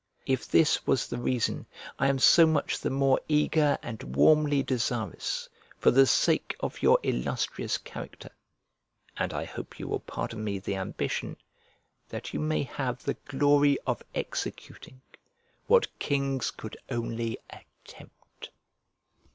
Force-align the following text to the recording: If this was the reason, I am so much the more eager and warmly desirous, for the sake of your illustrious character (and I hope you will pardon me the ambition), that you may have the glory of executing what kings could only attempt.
If 0.25 0.47
this 0.49 0.87
was 0.87 1.05
the 1.05 1.19
reason, 1.19 1.67
I 1.99 2.07
am 2.07 2.17
so 2.17 2.47
much 2.47 2.79
the 2.79 2.89
more 2.89 3.19
eager 3.27 3.77
and 3.83 4.01
warmly 4.15 4.63
desirous, 4.63 5.47
for 5.77 5.91
the 5.91 6.07
sake 6.07 6.55
of 6.59 6.81
your 6.81 6.97
illustrious 7.03 7.77
character 7.77 8.31
(and 9.17 9.31
I 9.31 9.45
hope 9.45 9.77
you 9.77 9.87
will 9.87 9.99
pardon 9.99 10.43
me 10.43 10.57
the 10.57 10.73
ambition), 10.75 11.37
that 12.09 12.33
you 12.33 12.39
may 12.39 12.63
have 12.63 13.03
the 13.03 13.13
glory 13.27 13.77
of 13.85 14.01
executing 14.15 15.01
what 15.67 15.85
kings 15.99 16.49
could 16.49 16.77
only 16.89 17.37
attempt. 17.51 18.49